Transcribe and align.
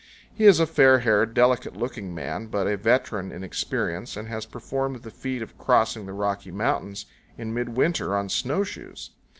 He 0.33 0.45
is 0.45 0.59
a 0.59 0.65
fair 0.65 1.01
haired, 1.01 1.35
delicate 1.35 1.75
looking 1.77 2.15
man, 2.15 2.47
but 2.47 2.65
a 2.65 2.75
veteran 2.75 3.31
in 3.31 3.43
experience, 3.43 4.17
and 4.17 4.27
has 4.29 4.47
performed 4.47 5.03
the 5.03 5.11
feat 5.11 5.43
of 5.43 5.59
crossing 5.59 6.07
the 6.07 6.13
Rocky 6.13 6.49
Mountains 6.49 7.05
in 7.37 7.53
midwinter 7.53 8.15
on 8.15 8.27
snowshoes. 8.27 9.11